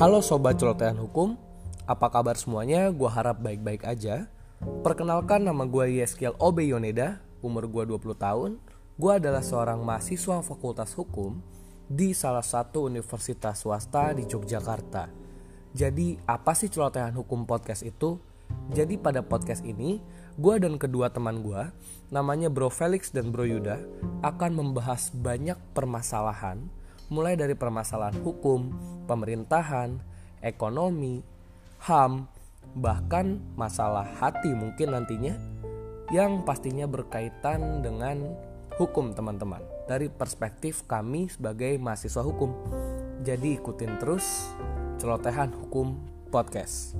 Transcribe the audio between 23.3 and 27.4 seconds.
Yuda, akan membahas banyak permasalahan, mulai